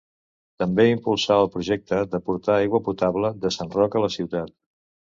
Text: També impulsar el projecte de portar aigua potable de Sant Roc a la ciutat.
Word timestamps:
També 0.63 0.85
impulsar 0.91 1.37
el 1.43 1.51
projecte 1.57 2.01
de 2.15 2.23
portar 2.31 2.57
aigua 2.63 2.85
potable 2.89 3.33
de 3.47 3.57
Sant 3.61 3.73
Roc 3.79 4.01
a 4.01 4.05
la 4.07 4.13
ciutat. 4.19 4.61